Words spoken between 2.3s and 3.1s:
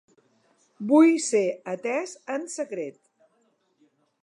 en secret.